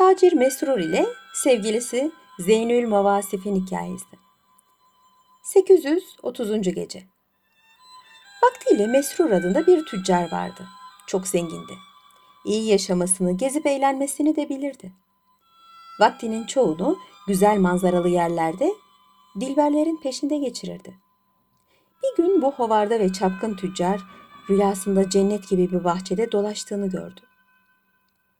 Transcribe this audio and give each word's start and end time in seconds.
Tacir 0.00 0.32
Mesrur 0.32 0.78
ile 0.78 1.06
sevgilisi 1.34 2.12
Zeynül 2.38 2.88
Mavasif'in 2.88 3.56
hikayesi. 3.56 4.16
830. 5.42 6.62
gece. 6.62 7.02
Vaktiyle 8.44 8.86
Mesrur 8.86 9.30
adında 9.30 9.66
bir 9.66 9.84
tüccar 9.84 10.32
vardı. 10.32 10.66
Çok 11.06 11.26
zengindi. 11.26 11.72
İyi 12.44 12.70
yaşamasını, 12.70 13.36
gezip 13.36 13.66
eğlenmesini 13.66 14.36
de 14.36 14.48
bilirdi. 14.48 14.92
Vaktinin 16.00 16.46
çoğunu 16.46 16.98
güzel 17.26 17.58
manzaralı 17.58 18.08
yerlerde 18.08 18.72
dilberlerin 19.40 20.00
peşinde 20.02 20.36
geçirirdi. 20.36 20.94
Bir 22.02 22.22
gün 22.22 22.42
bu 22.42 22.52
hovarda 22.52 23.00
ve 23.00 23.12
çapkın 23.12 23.56
tüccar 23.56 24.00
rüyasında 24.50 25.10
cennet 25.10 25.48
gibi 25.48 25.72
bir 25.72 25.84
bahçede 25.84 26.32
dolaştığını 26.32 26.90
gördü. 26.90 27.29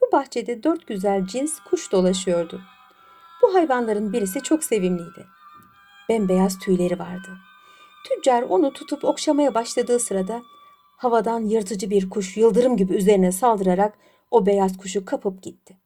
Bu 0.01 0.13
bahçede 0.13 0.63
dört 0.63 0.87
güzel 0.87 1.27
cins 1.27 1.61
kuş 1.71 1.93
dolaşıyordu. 1.93 2.61
Bu 3.43 3.55
hayvanların 3.55 4.13
birisi 4.13 4.43
çok 4.43 4.65
sevimliydi. 4.65 5.27
Bembeyaz 6.09 6.59
tüyleri 6.59 6.99
vardı. 6.99 7.39
Tüccar 8.09 8.43
onu 8.43 8.73
tutup 8.73 9.05
okşamaya 9.05 9.55
başladığı 9.55 10.01
sırada 10.01 10.43
havadan 10.97 11.41
yırtıcı 11.41 11.91
bir 11.91 12.11
kuş 12.11 12.37
yıldırım 12.37 12.77
gibi 12.77 12.95
üzerine 12.95 13.33
saldırarak 13.33 13.99
o 14.31 14.47
beyaz 14.47 14.77
kuşu 14.77 15.05
kapıp 15.05 15.43
gitti. 15.43 15.79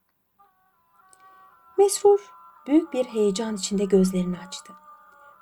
Mesrur 1.79 2.31
büyük 2.67 2.93
bir 2.93 3.05
heyecan 3.05 3.57
içinde 3.57 3.85
gözlerini 3.85 4.39
açtı. 4.39 4.73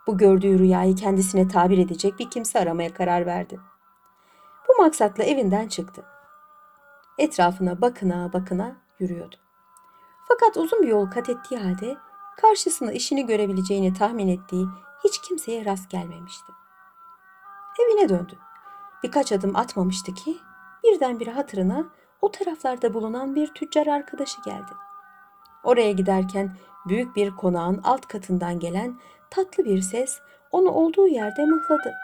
Bu 0.07 0.19
gördüğü 0.19 0.59
rüyayı 0.59 0.95
kendisine 0.95 1.49
tabir 1.49 1.79
edecek 1.79 2.19
bir 2.19 2.31
kimse 2.31 2.59
aramaya 2.59 2.95
karar 2.95 3.27
verdi. 3.27 3.61
Bu 4.69 4.83
maksatla 4.83 5.25
evinden 5.25 5.69
çıktı. 5.69 6.05
Etrafına 7.23 7.81
bakına 7.81 8.33
bakına 8.33 8.77
yürüyordu. 8.99 9.37
Fakat 10.29 10.57
uzun 10.57 10.83
bir 10.83 10.89
yol 10.89 11.11
kat 11.11 11.29
ettiği 11.29 11.59
halde 11.59 11.97
karşısında 12.37 12.93
işini 12.93 13.27
görebileceğini 13.27 13.95
tahmin 13.95 14.29
ettiği 14.29 14.67
hiç 15.05 15.21
kimseye 15.21 15.65
rast 15.65 15.91
gelmemişti. 15.91 16.53
Evine 17.81 18.09
döndü. 18.09 18.39
Birkaç 19.03 19.33
adım 19.33 19.57
atmamıştı 19.57 20.15
ki 20.15 20.37
birdenbire 20.85 21.31
hatırına 21.31 21.85
o 22.21 22.31
taraflarda 22.31 22.95
bulunan 22.95 23.35
bir 23.35 23.47
tüccar 23.47 23.87
arkadaşı 23.87 24.43
geldi. 24.45 24.73
Oraya 25.65 25.93
giderken 25.93 26.57
büyük 26.87 27.17
bir 27.17 27.37
konağın 27.37 27.81
alt 27.85 28.07
katından 28.07 28.59
gelen 28.59 29.01
tatlı 29.31 29.65
bir 29.65 29.83
ses 29.83 30.21
onu 30.51 30.71
olduğu 30.71 31.09
yerde 31.09 31.45
mıhladı. 31.45 31.95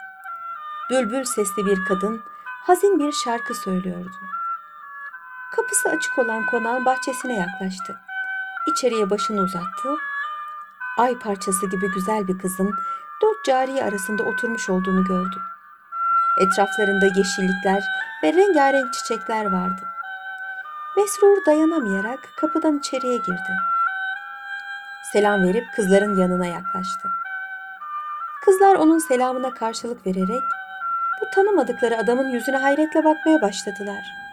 Bülbül 0.91 1.23
sesli 1.23 1.65
bir 1.65 1.85
kadın 1.85 2.21
hazin 2.63 2.99
bir 2.99 3.11
şarkı 3.11 3.53
söylüyordu. 3.53 4.38
Kapısı 5.55 5.89
açık 5.89 6.19
olan 6.19 6.45
konağın 6.45 6.85
bahçesine 6.85 7.33
yaklaştı. 7.33 7.99
İçeriye 8.67 9.09
başını 9.09 9.41
uzattı. 9.41 9.95
Ay 10.97 11.19
parçası 11.19 11.69
gibi 11.69 11.91
güzel 11.91 12.27
bir 12.27 12.37
kızın 12.37 12.73
dört 13.21 13.45
cariye 13.45 13.83
arasında 13.83 14.23
oturmuş 14.23 14.69
olduğunu 14.69 15.03
gördü. 15.05 15.35
Etraflarında 16.39 17.05
yeşillikler 17.05 17.83
ve 18.23 18.33
rengarenk 18.33 18.93
çiçekler 18.93 19.45
vardı. 19.45 19.81
Mesrur 20.97 21.45
dayanamayarak 21.45 22.19
kapıdan 22.37 22.79
içeriye 22.79 23.17
girdi. 23.17 23.51
Selam 25.13 25.43
verip 25.43 25.65
kızların 25.75 26.17
yanına 26.17 26.45
yaklaştı. 26.45 27.09
Kızlar 28.45 28.75
onun 28.75 28.99
selamına 28.99 29.53
karşılık 29.53 30.07
vererek 30.07 30.43
bu 31.21 31.29
tanımadıkları 31.35 31.97
adamın 31.97 32.29
yüzüne 32.29 32.57
hayretle 32.57 33.03
bakmaya 33.03 33.41
başladılar. 33.41 34.28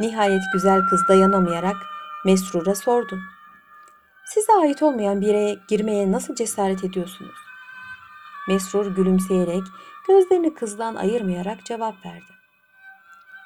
Nihayet 0.00 0.42
güzel 0.52 0.86
kız 0.86 1.08
dayanamayarak 1.08 1.76
Mesrur'a 2.24 2.74
sordu. 2.74 3.18
Size 4.24 4.52
ait 4.52 4.82
olmayan 4.82 5.20
bir 5.20 5.58
girmeye 5.68 6.12
nasıl 6.12 6.34
cesaret 6.34 6.84
ediyorsunuz? 6.84 7.36
Mesrur 8.48 8.86
gülümseyerek 8.86 9.62
gözlerini 10.08 10.54
kızdan 10.54 10.94
ayırmayarak 10.94 11.64
cevap 11.64 12.06
verdi. 12.06 12.32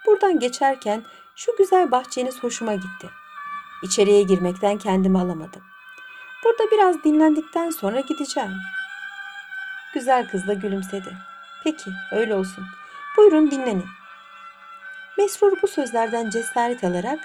Buradan 0.06 0.38
geçerken 0.38 1.02
şu 1.36 1.56
güzel 1.58 1.90
bahçeniz 1.90 2.42
hoşuma 2.42 2.74
gitti. 2.74 3.10
İçeriye 3.82 4.22
girmekten 4.22 4.78
kendimi 4.78 5.18
alamadım. 5.18 5.62
Burada 6.44 6.70
biraz 6.70 7.04
dinlendikten 7.04 7.70
sonra 7.70 8.00
gideceğim. 8.00 8.52
Güzel 9.94 10.28
kız 10.28 10.46
da 10.46 10.54
gülümsedi. 10.54 11.16
Peki, 11.64 11.90
öyle 12.12 12.34
olsun. 12.34 12.64
Buyurun 13.16 13.50
dinlenin. 13.50 13.99
Mesrur 15.20 15.52
bu 15.62 15.68
sözlerden 15.68 16.30
cesaret 16.30 16.84
alarak 16.84 17.18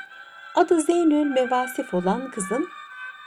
adı 0.55 0.81
Zeynül 0.81 1.25
Mevasif 1.25 1.93
olan 1.93 2.31
kızın 2.31 2.67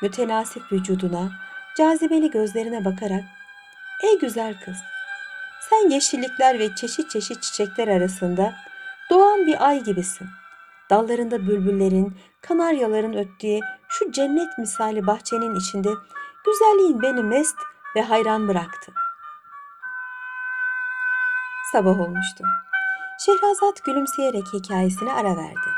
mütenasip 0.03 0.73
vücuduna, 0.73 1.31
cazibeli 1.77 2.31
gözlerine 2.31 2.84
bakarak 2.84 3.23
Ey 4.03 4.19
güzel 4.19 4.55
kız, 4.65 4.77
sen 5.71 5.91
yeşillikler 5.91 6.59
ve 6.59 6.75
çeşit 6.75 7.11
çeşit 7.11 7.43
çiçekler 7.43 7.89
arasında 7.89 8.55
doğan 9.11 9.47
bir 9.47 9.67
ay 9.69 9.84
gibisin. 9.84 10.29
Dallarında 10.91 11.47
bülbüllerin, 11.47 12.19
kanaryaların 12.41 13.12
öttüğü 13.12 13.61
şu 13.89 14.12
cennet 14.12 14.59
misali 14.59 15.06
bahçenin 15.06 15.55
içinde 15.61 15.91
güzelliğin 16.45 17.03
beni 17.03 17.23
mest 17.23 17.56
ve 17.97 18.03
hayran 18.03 18.49
bıraktı. 18.49 18.93
Sabah 21.73 22.00
olmuştu. 22.00 22.45
Şehrazat 23.19 23.84
gülümseyerek 23.84 24.47
hikayesine 24.53 25.12
ara 25.12 25.37
verdi. 25.37 25.71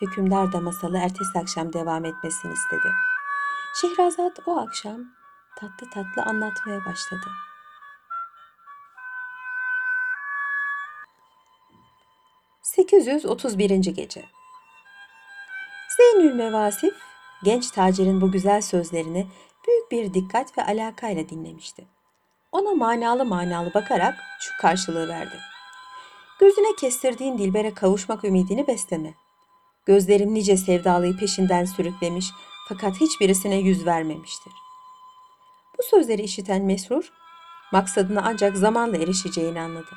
Hükümdar 0.00 0.52
da 0.52 0.60
masalı 0.60 0.98
ertesi 0.98 1.38
akşam 1.38 1.72
devam 1.72 2.04
etmesini 2.04 2.52
istedi. 2.52 2.92
Şehrazat 3.80 4.38
o 4.46 4.56
akşam 4.56 5.00
tatlı 5.58 5.90
tatlı 5.90 6.22
anlatmaya 6.22 6.84
başladı. 6.84 7.26
...831. 12.62 13.90
Gece 13.90 14.24
Zeynül 15.96 16.34
Mevasif, 16.34 16.94
genç 17.44 17.70
tacirin 17.70 18.20
bu 18.20 18.32
güzel 18.32 18.62
sözlerini 18.62 19.26
büyük 19.66 19.90
bir 19.90 20.14
dikkat 20.14 20.58
ve 20.58 20.64
alakayla 20.64 21.28
dinlemişti. 21.28 21.84
Ona 22.52 22.74
manalı 22.74 23.24
manalı 23.24 23.74
bakarak 23.74 24.14
şu 24.40 24.52
karşılığı 24.60 25.08
verdi. 25.08 25.40
Gözüne 26.40 26.76
kestirdiğin 26.76 27.38
dilbere 27.38 27.74
kavuşmak 27.74 28.24
ümidini 28.24 28.66
besleme. 28.66 29.14
Gözlerim 29.86 30.34
nice 30.34 30.56
sevdalıyı 30.56 31.16
peşinden 31.16 31.64
sürüklemiş 31.64 32.26
fakat 32.68 33.00
hiçbirisine 33.00 33.56
yüz 33.56 33.86
vermemiştir. 33.86 34.52
Bu 35.78 35.82
sözleri 35.82 36.22
işiten 36.22 36.62
Mesrur, 36.62 37.12
maksadına 37.72 38.22
ancak 38.24 38.56
zamanla 38.56 38.96
erişeceğini 38.96 39.60
anladı. 39.60 39.90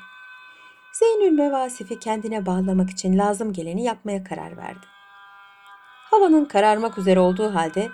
Zeynül 0.92 1.32
Mevasif'i 1.32 1.98
kendine 1.98 2.46
bağlamak 2.46 2.90
için 2.90 3.18
lazım 3.18 3.52
geleni 3.52 3.84
yapmaya 3.84 4.24
karar 4.24 4.56
verdi. 4.56 4.86
Havanın 6.10 6.44
kararmak 6.44 6.98
üzere 6.98 7.20
olduğu 7.20 7.54
halde 7.54 7.88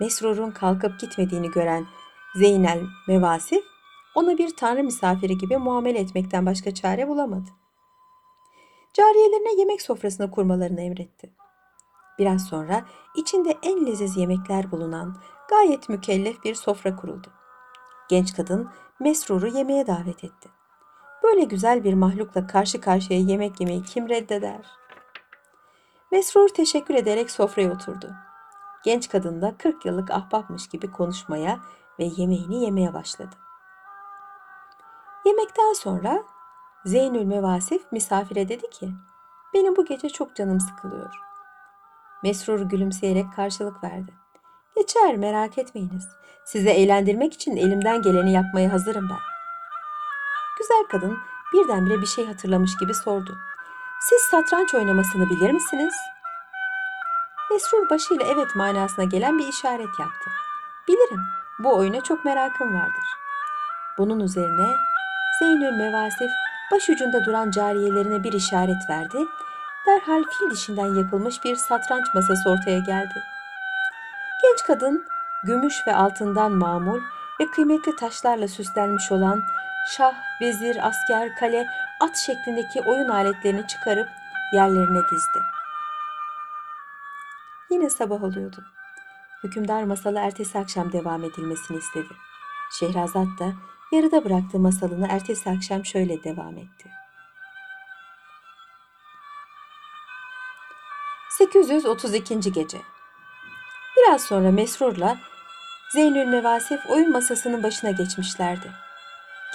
Mesrur'un 0.00 0.50
kalkıp 0.50 1.00
gitmediğini 1.00 1.50
gören 1.50 1.86
Zeynel 2.36 2.80
Mevasif 3.08 3.64
ona 4.14 4.38
bir 4.38 4.56
tanrı 4.56 4.84
misafiri 4.84 5.38
gibi 5.38 5.56
muamele 5.56 5.98
etmekten 5.98 6.46
başka 6.46 6.74
çare 6.74 7.08
bulamadı. 7.08 7.61
Cariyelerine 8.92 9.60
yemek 9.60 9.82
sofrasını 9.82 10.30
kurmalarını 10.30 10.80
emretti. 10.80 11.30
Biraz 12.18 12.46
sonra 12.46 12.84
içinde 13.16 13.58
en 13.62 13.86
leziz 13.86 14.16
yemekler 14.16 14.70
bulunan 14.70 15.16
gayet 15.48 15.88
mükellef 15.88 16.44
bir 16.44 16.54
sofra 16.54 16.96
kuruldu. 16.96 17.28
Genç 18.08 18.36
kadın 18.36 18.70
Mesrur'u 19.00 19.46
yemeğe 19.46 19.86
davet 19.86 20.24
etti. 20.24 20.48
Böyle 21.22 21.44
güzel 21.44 21.84
bir 21.84 21.94
mahlukla 21.94 22.46
karşı 22.46 22.80
karşıya 22.80 23.20
yemek 23.20 23.60
yemeyi 23.60 23.82
kim 23.82 24.08
reddeder? 24.08 24.66
Mesrur 26.10 26.48
teşekkür 26.48 26.94
ederek 26.94 27.30
sofraya 27.30 27.72
oturdu. 27.72 28.14
Genç 28.84 29.08
kadın 29.08 29.42
da 29.42 29.54
40 29.58 29.86
yıllık 29.86 30.10
ahbapmış 30.10 30.68
gibi 30.68 30.92
konuşmaya 30.92 31.60
ve 31.98 32.04
yemeğini 32.16 32.64
yemeye 32.64 32.94
başladı. 32.94 33.36
Yemekten 35.24 35.72
sonra 35.72 36.24
Zeynül 36.84 37.24
Mevasif 37.24 37.92
misafire 37.92 38.48
dedi 38.48 38.70
ki, 38.70 38.88
benim 39.54 39.76
bu 39.76 39.84
gece 39.84 40.08
çok 40.08 40.36
canım 40.36 40.60
sıkılıyor. 40.60 41.14
Mesrur 42.22 42.60
gülümseyerek 42.60 43.26
karşılık 43.36 43.84
verdi. 43.84 44.12
Geçer 44.76 45.16
merak 45.16 45.58
etmeyiniz. 45.58 46.08
Sizi 46.44 46.68
eğlendirmek 46.68 47.34
için 47.34 47.56
elimden 47.56 48.02
geleni 48.02 48.32
yapmaya 48.32 48.72
hazırım 48.72 49.08
ben. 49.10 49.18
Güzel 50.58 50.84
kadın 50.90 51.18
birdenbire 51.52 52.00
bir 52.00 52.06
şey 52.06 52.26
hatırlamış 52.26 52.76
gibi 52.80 52.94
sordu. 52.94 53.38
Siz 54.00 54.20
satranç 54.22 54.74
oynamasını 54.74 55.30
bilir 55.30 55.50
misiniz? 55.50 55.94
Mesrur 57.50 57.90
başıyla 57.90 58.26
evet 58.26 58.56
manasına 58.56 59.04
gelen 59.04 59.38
bir 59.38 59.48
işaret 59.48 59.98
yaptı. 60.00 60.30
Bilirim, 60.88 61.20
bu 61.58 61.76
oyuna 61.76 62.00
çok 62.00 62.24
merakım 62.24 62.74
vardır. 62.74 63.04
Bunun 63.98 64.20
üzerine 64.20 64.68
Zeynül 65.38 65.72
Mevasif 65.72 66.30
başucunda 66.72 67.24
duran 67.24 67.50
cariyelerine 67.50 68.24
bir 68.24 68.32
işaret 68.32 68.90
verdi. 68.90 69.18
Derhal 69.86 70.22
fil 70.22 70.50
dişinden 70.50 70.94
yapılmış 70.94 71.44
bir 71.44 71.56
satranç 71.56 72.04
masası 72.14 72.50
ortaya 72.50 72.78
geldi. 72.78 73.22
Genç 74.42 74.62
kadın 74.66 75.06
gümüş 75.44 75.74
ve 75.86 75.96
altından 75.96 76.52
mamul 76.52 77.00
ve 77.40 77.50
kıymetli 77.50 77.96
taşlarla 77.96 78.48
süslenmiş 78.48 79.12
olan 79.12 79.42
şah, 79.96 80.14
vezir, 80.40 80.88
asker, 80.88 81.36
kale, 81.36 81.66
at 82.00 82.16
şeklindeki 82.16 82.80
oyun 82.80 83.08
aletlerini 83.08 83.66
çıkarıp 83.66 84.08
yerlerine 84.54 85.00
dizdi. 85.10 85.38
Yine 87.70 87.90
sabah 87.90 88.22
oluyordu. 88.22 88.64
Hükümdar 89.44 89.82
masalı 89.82 90.18
ertesi 90.18 90.58
akşam 90.58 90.92
devam 90.92 91.24
edilmesini 91.24 91.76
istedi. 91.78 92.14
Şehrazat 92.78 93.28
da 93.38 93.52
yarıda 93.92 94.24
bıraktığı 94.24 94.58
masalını 94.58 95.06
ertesi 95.10 95.50
akşam 95.50 95.84
şöyle 95.84 96.24
devam 96.24 96.58
etti. 96.58 96.88
832. 101.38 102.52
gece. 102.52 102.78
Biraz 103.96 104.22
sonra 104.22 104.50
Mesrur'la 104.50 105.16
Zeynül 105.92 106.26
Mevasif 106.26 106.90
oyun 106.90 107.12
masasının 107.12 107.62
başına 107.62 107.90
geçmişlerdi. 107.90 108.72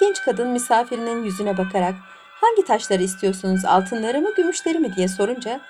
Genç 0.00 0.22
kadın 0.22 0.48
misafirinin 0.48 1.24
yüzüne 1.24 1.58
bakarak 1.58 1.94
hangi 2.40 2.64
taşları 2.64 3.02
istiyorsunuz 3.02 3.64
altınları 3.64 4.20
mı 4.20 4.34
gümüşleri 4.36 4.78
mi 4.78 4.96
diye 4.96 5.08
sorunca 5.08 5.60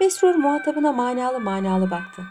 Mesrur 0.00 0.34
muhatabına 0.34 0.92
manalı 0.92 1.40
manalı 1.40 1.90
baktı. 1.90 2.22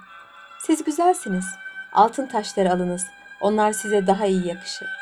Siz 0.60 0.84
güzelsiniz. 0.84 1.46
Altın 1.94 2.28
taşları 2.28 2.72
alınız. 2.72 3.06
Onlar 3.42 3.72
size 3.72 4.08
daha 4.08 4.26
iyi 4.26 4.48
yakışır. 4.48 4.97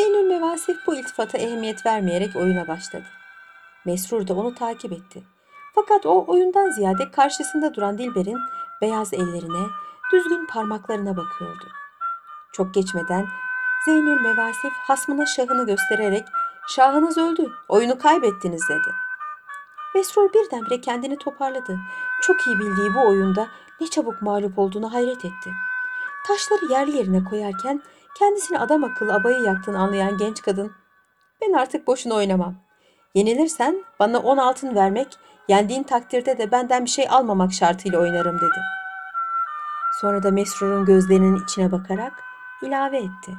Zeynül 0.00 0.26
Mevasif 0.26 0.86
bu 0.86 0.94
iltifata 0.94 1.38
ehemmiyet 1.38 1.86
vermeyerek 1.86 2.36
oyuna 2.36 2.68
başladı. 2.68 3.04
Mesrur 3.84 4.28
da 4.28 4.34
onu 4.34 4.54
takip 4.54 4.92
etti. 4.92 5.22
Fakat 5.74 6.06
o 6.06 6.24
oyundan 6.26 6.70
ziyade 6.70 7.10
karşısında 7.10 7.74
duran 7.74 7.98
Dilber'in 7.98 8.38
beyaz 8.82 9.14
ellerine, 9.14 9.66
düzgün 10.12 10.46
parmaklarına 10.46 11.16
bakıyordu. 11.16 11.64
Çok 12.52 12.74
geçmeden 12.74 13.26
Zeynül 13.84 14.20
Mevasif 14.20 14.72
hasmına 14.72 15.26
şahını 15.26 15.66
göstererek 15.66 16.24
''Şahınız 16.68 17.18
öldü, 17.18 17.52
oyunu 17.68 17.98
kaybettiniz.'' 17.98 18.68
dedi. 18.68 18.94
Mesrur 19.94 20.32
birdenbire 20.32 20.80
kendini 20.80 21.18
toparladı. 21.18 21.78
Çok 22.22 22.46
iyi 22.46 22.58
bildiği 22.58 22.94
bu 22.94 23.08
oyunda 23.08 23.48
ne 23.80 23.86
çabuk 23.86 24.22
mağlup 24.22 24.58
olduğunu 24.58 24.92
hayret 24.92 25.24
etti. 25.24 25.50
Taşları 26.26 26.72
yerli 26.72 26.96
yerine 26.96 27.24
koyarken 27.24 27.82
kendisini 28.18 28.58
adam 28.58 28.84
akıllı 28.84 29.14
abayı 29.14 29.40
yaktığını 29.40 29.78
anlayan 29.78 30.18
genç 30.18 30.42
kadın 30.42 30.72
''Ben 31.40 31.52
artık 31.52 31.86
boşuna 31.86 32.14
oynamam. 32.14 32.54
Yenilirsen 33.14 33.84
bana 33.98 34.18
on 34.18 34.36
altın 34.36 34.74
vermek, 34.74 35.18
yendiğin 35.48 35.82
takdirde 35.82 36.38
de 36.38 36.52
benden 36.52 36.84
bir 36.84 36.90
şey 36.90 37.06
almamak 37.10 37.52
şartıyla 37.52 37.98
oynarım.'' 37.98 38.40
dedi. 38.40 38.60
Sonra 40.00 40.22
da 40.22 40.30
Mesrur'un 40.30 40.84
gözlerinin 40.84 41.44
içine 41.44 41.72
bakarak 41.72 42.12
ilave 42.62 42.98
etti. 42.98 43.32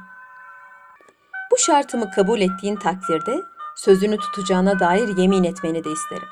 Bu 1.50 1.58
şartımı 1.58 2.10
kabul 2.10 2.40
ettiğin 2.40 2.76
takdirde 2.76 3.40
sözünü 3.76 4.18
tutacağına 4.18 4.80
dair 4.80 5.16
yemin 5.16 5.44
etmeni 5.44 5.84
de 5.84 5.90
isterim. 5.90 6.28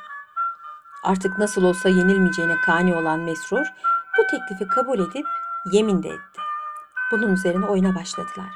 Artık 1.03 1.39
nasıl 1.39 1.65
olsa 1.65 1.89
yenilmeyeceğine 1.89 2.57
kani 2.67 2.97
olan 2.97 3.21
Mesrur 3.21 3.67
bu 4.19 4.27
teklifi 4.31 4.69
kabul 4.69 4.99
edip 4.99 5.27
yemin 5.73 6.03
de 6.03 6.09
etti. 6.09 6.30
Bunun 7.11 7.33
üzerine 7.33 7.67
oyuna 7.67 7.95
başladılar. 7.95 8.51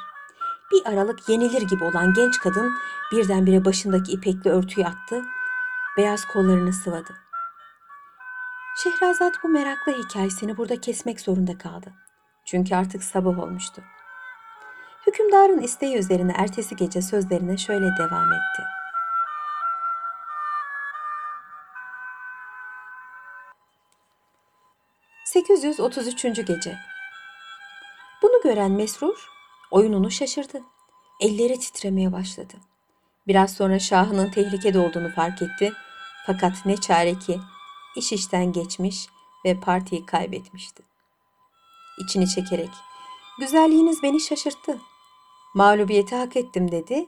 Bir 0.72 0.92
aralık 0.92 1.28
yenilir 1.28 1.62
gibi 1.62 1.84
olan 1.84 2.12
genç 2.14 2.38
kadın 2.38 2.72
birdenbire 3.12 3.64
başındaki 3.64 4.12
ipekli 4.12 4.50
örtüyü 4.50 4.86
attı, 4.86 5.24
beyaz 5.96 6.24
kollarını 6.24 6.72
sıvadı. 6.72 7.14
Şehrazat 8.82 9.34
bu 9.42 9.48
meraklı 9.48 9.92
hikayesini 9.92 10.56
burada 10.56 10.80
kesmek 10.80 11.20
zorunda 11.20 11.58
kaldı. 11.58 11.92
Çünkü 12.44 12.74
artık 12.74 13.04
sabah 13.04 13.38
olmuştu. 13.38 13.82
Hükümdarın 15.06 15.60
isteği 15.60 15.96
üzerine 15.96 16.32
ertesi 16.36 16.76
gece 16.76 17.02
sözlerine 17.02 17.56
şöyle 17.56 17.96
devam 17.98 18.32
etti. 18.32 18.62
...833. 25.34 26.42
gece. 26.42 26.93
Gören 28.44 28.70
Mesrur 28.70 29.28
oyununu 29.70 30.10
şaşırdı. 30.10 30.62
Elleri 31.20 31.58
titremeye 31.58 32.12
başladı. 32.12 32.54
Biraz 33.26 33.54
sonra 33.54 33.78
şahının 33.78 34.30
tehlikede 34.30 34.78
olduğunu 34.78 35.12
fark 35.12 35.42
etti. 35.42 35.72
Fakat 36.26 36.66
ne 36.66 36.76
çare 36.76 37.18
ki 37.18 37.40
iş 37.96 38.12
işten 38.12 38.52
geçmiş 38.52 39.06
ve 39.44 39.60
partiyi 39.60 40.06
kaybetmişti. 40.06 40.82
İçini 41.98 42.28
çekerek 42.28 42.70
Güzelliğiniz 43.38 44.02
beni 44.02 44.20
şaşırttı. 44.20 44.78
Mağlubiyeti 45.54 46.16
hak 46.16 46.36
ettim 46.36 46.72
dedi 46.72 47.06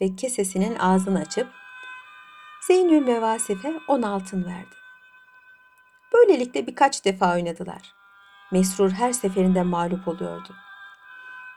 ve 0.00 0.16
kesesinin 0.16 0.78
ağzını 0.78 1.18
açıp 1.18 1.48
Zeynül 2.66 3.06
Mevasif'e 3.06 3.80
on 3.88 4.02
altın 4.02 4.44
verdi. 4.44 4.74
Böylelikle 6.14 6.66
birkaç 6.66 7.04
defa 7.04 7.34
oynadılar. 7.34 7.94
Mesrur 8.52 8.90
her 8.90 9.12
seferinde 9.12 9.62
mağlup 9.62 10.08
oluyordu. 10.08 10.54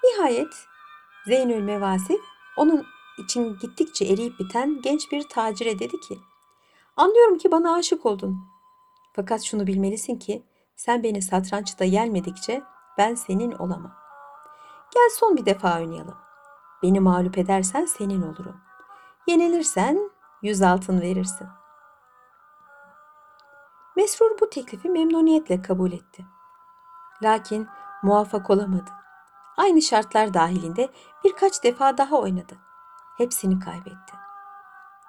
Nihayet 0.03 0.68
Zeynül 1.25 1.62
Mevasif 1.62 2.21
onun 2.57 2.86
için 3.18 3.57
gittikçe 3.59 4.06
eriyip 4.06 4.39
biten 4.39 4.81
genç 4.81 5.12
bir 5.12 5.30
tacire 5.30 5.80
dedi 5.80 6.00
ki 6.00 6.19
Anlıyorum 6.98 7.38
ki 7.38 7.51
bana 7.51 7.74
aşık 7.75 8.06
oldun. 8.06 8.38
Fakat 9.13 9.42
şunu 9.42 9.68
bilmelisin 9.68 10.15
ki 10.15 10.44
sen 10.75 11.03
beni 11.03 11.21
satrançta 11.21 11.86
yenmedikçe 11.86 12.63
ben 12.98 13.15
senin 13.15 13.51
olamam. 13.51 13.94
Gel 14.94 15.09
son 15.19 15.38
bir 15.38 15.45
defa 15.45 15.80
oynayalım. 15.80 16.18
Beni 16.83 17.00
mağlup 17.00 17.38
edersen 17.38 17.86
senin 17.86 18.21
olurum. 18.21 18.62
Yenilirsen 19.27 20.12
yüz 20.42 20.62
altın 20.62 21.01
verirsin. 21.01 21.48
Mesrur 23.95 24.39
bu 24.39 24.50
teklifi 24.50 24.89
memnuniyetle 24.89 25.62
kabul 25.62 25.92
etti. 25.92 26.25
Lakin 27.24 27.68
muvaffak 28.03 28.50
olamadı. 28.50 29.00
Aynı 29.57 29.81
şartlar 29.81 30.33
dahilinde 30.33 30.89
birkaç 31.24 31.63
defa 31.63 31.98
daha 31.98 32.15
oynadı. 32.15 32.57
Hepsini 33.18 33.59
kaybetti. 33.59 34.13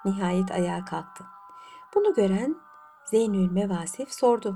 Nihayet 0.05 0.51
ayağa 0.51 0.85
kalktı. 0.85 1.23
Bunu 1.95 2.13
gören 2.13 2.55
Zeynül 3.05 3.51
Mevasif 3.51 4.13
sordu. 4.13 4.55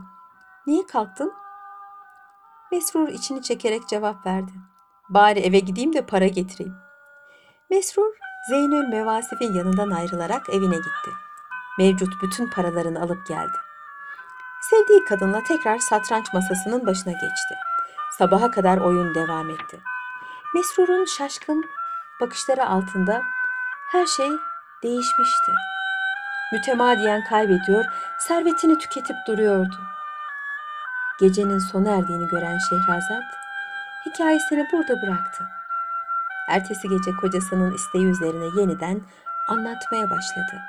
Niye 0.68 0.86
kalktın? 0.86 1.34
Mesrur 2.72 3.08
içini 3.08 3.42
çekerek 3.44 3.88
cevap 3.88 4.26
verdi. 4.26 4.52
Bari 5.10 5.40
eve 5.40 5.60
gideyim 5.60 5.94
de 5.94 6.06
para 6.06 6.28
getireyim. 6.28 6.76
Mesrur 7.70 8.14
Zeynül 8.50 8.88
Mevasif'in 8.88 9.54
yanından 9.54 9.92
ayrılarak 9.92 10.50
evine 10.50 10.76
gitti. 10.76 11.12
Mevcut 11.80 12.10
bütün 12.24 12.50
paralarını 12.50 13.02
alıp 13.02 13.28
geldi. 13.28 13.58
Sevdiği 14.70 15.06
kadınla 15.06 15.44
tekrar 15.44 15.78
satranç 15.80 16.34
masasının 16.34 16.86
başına 16.86 17.14
geçti. 17.14 17.56
Sabaha 18.18 18.52
kadar 18.52 18.78
oyun 18.78 19.16
devam 19.16 19.50
etti. 19.50 19.82
Mesrur'un 20.56 21.06
şaşkın 21.06 21.66
bakışları 22.22 22.66
altında 22.66 23.22
her 23.92 24.06
şey 24.06 24.30
değişmişti. 24.84 25.52
Mütemadiyen 26.54 27.24
kaybediyor, 27.24 27.86
servetini 28.20 28.78
tüketip 28.78 29.16
duruyordu. 29.28 29.76
Gecenin 31.20 31.60
sona 31.60 31.90
erdiğini 31.90 32.28
gören 32.28 32.58
Şehrazat 32.70 33.24
hikayesini 34.06 34.68
burada 34.74 35.02
bıraktı. 35.02 35.44
Ertesi 36.50 36.90
gece 36.90 37.12
kocasının 37.12 37.74
isteği 37.74 38.06
üzerine 38.06 38.62
yeniden 38.62 39.02
anlatmaya 39.48 40.10
başladı. 40.10 40.62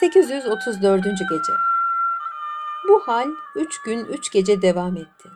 834. 0.00 1.04
gece. 1.04 1.73
Bu 2.94 3.00
hal 3.00 3.28
üç 3.54 3.82
gün 3.82 4.04
üç 4.04 4.30
gece 4.30 4.62
devam 4.62 4.96
etti. 4.96 5.28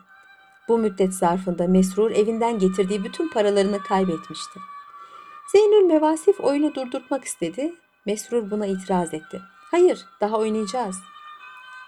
Bu 0.67 0.77
müddet 0.77 1.13
zarfında 1.13 1.67
Mesrur 1.67 2.11
evinden 2.11 2.59
getirdiği 2.59 3.03
bütün 3.03 3.29
paralarını 3.29 3.83
kaybetmişti. 3.83 4.59
Zeynül 5.51 5.85
Mevasif 5.85 6.39
oyunu 6.39 6.75
durdurtmak 6.75 7.25
istedi. 7.25 7.73
Mesrur 8.05 8.51
buna 8.51 8.65
itiraz 8.65 9.13
etti. 9.13 9.41
Hayır, 9.71 10.05
daha 10.21 10.37
oynayacağız. 10.37 10.95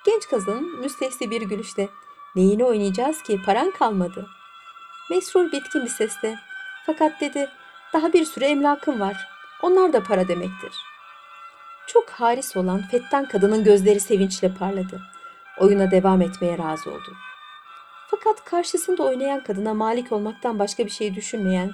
Genç 0.06 0.28
kadın 0.28 0.80
müstehsi 0.80 1.32
bir 1.32 1.42
gülüşle 1.42 1.90
neyini 2.36 2.66
oynayacağız 2.66 3.24
ki 3.24 3.40
paran 3.46 3.72
kalmadı. 3.72 4.28
Mesrur 5.10 5.52
bitkin 5.52 5.84
bir 5.84 5.90
sesle 5.90 6.36
fakat 6.86 7.22
dedi 7.22 7.50
daha 7.94 8.14
bir 8.14 8.26
sürü 8.26 8.46
emlakım 8.46 9.00
var. 9.00 9.28
Onlar 9.62 9.94
da 9.94 10.04
para 10.04 10.28
demektir. 10.28 10.74
Çok 11.88 12.10
haris 12.10 12.58
olan 12.58 12.82
fettan 12.82 13.26
kadının 13.26 13.64
gözleri 13.64 14.00
sevinçle 14.00 14.54
parladı. 14.54 15.02
Oyuna 15.62 15.92
devam 15.92 16.22
etmeye 16.22 16.58
razı 16.58 16.92
oldu. 16.92 17.14
Fakat 18.08 18.46
karşısında 18.46 19.04
oynayan 19.04 19.44
kadına 19.44 19.74
malik 19.74 20.12
olmaktan 20.12 20.60
başka 20.60 20.86
bir 20.86 20.92
şey 20.92 21.16
düşünmeyen 21.16 21.72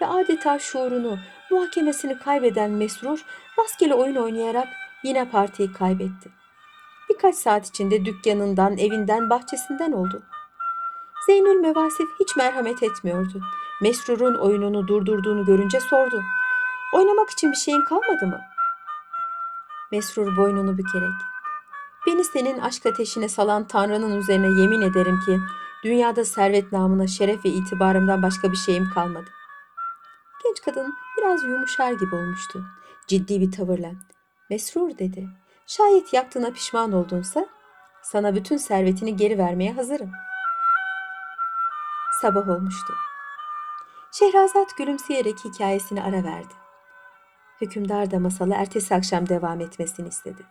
ve 0.00 0.06
adeta 0.06 0.58
şuurunu, 0.58 1.18
muhakemesini 1.50 2.18
kaybeden 2.18 2.70
Mesrur 2.70 3.24
rastgele 3.58 3.94
oyun 3.94 4.16
oynayarak 4.16 4.68
yine 5.04 5.30
partiyi 5.30 5.72
kaybetti. 5.72 6.30
Birkaç 7.10 7.34
saat 7.34 7.68
içinde 7.68 8.04
dükkanından, 8.04 8.78
evinden, 8.78 9.30
bahçesinden 9.30 9.92
oldu. 9.92 10.22
Zeynül 11.26 11.60
Mevasif 11.60 12.08
hiç 12.20 12.36
merhamet 12.36 12.82
etmiyordu. 12.82 13.40
Mesrur'un 13.82 14.34
oyununu 14.34 14.88
durdurduğunu 14.88 15.44
görünce 15.44 15.80
sordu. 15.80 16.22
Oynamak 16.94 17.30
için 17.30 17.52
bir 17.52 17.56
şeyin 17.56 17.84
kalmadı 17.84 18.26
mı? 18.26 18.40
Mesrur 19.92 20.36
boynunu 20.36 20.78
bükerek. 20.78 21.14
Beni 22.06 22.24
senin 22.24 22.58
aşk 22.58 22.86
ateşine 22.86 23.28
salan 23.28 23.66
Tanrı'nın 23.66 24.16
üzerine 24.16 24.60
yemin 24.60 24.80
ederim 24.80 25.20
ki 25.26 25.38
dünyada 25.84 26.24
servet 26.24 26.72
namına 26.72 27.06
şeref 27.06 27.44
ve 27.44 27.48
itibarımdan 27.48 28.22
başka 28.22 28.52
bir 28.52 28.56
şeyim 28.56 28.90
kalmadı. 28.94 29.30
Genç 30.44 30.60
kadın 30.60 30.94
biraz 31.18 31.44
yumuşar 31.44 31.92
gibi 31.92 32.14
olmuştu. 32.14 32.64
Ciddi 33.06 33.40
bir 33.40 33.52
tavırla. 33.52 33.90
Mesrur 34.50 34.98
dedi. 34.98 35.28
Şayet 35.66 36.12
yaptığına 36.12 36.50
pişman 36.50 36.92
oldunsa 36.92 37.46
sana 38.02 38.34
bütün 38.34 38.56
servetini 38.56 39.16
geri 39.16 39.38
vermeye 39.38 39.72
hazırım. 39.72 40.10
Sabah 42.22 42.48
olmuştu. 42.48 42.94
Şehrazat 44.12 44.76
gülümseyerek 44.78 45.44
hikayesini 45.44 46.02
ara 46.02 46.24
verdi. 46.24 46.54
Hükümdar 47.60 48.10
da 48.10 48.18
masalı 48.18 48.54
ertesi 48.54 48.94
akşam 48.94 49.28
devam 49.28 49.60
etmesini 49.60 50.08
istedi. 50.08 50.42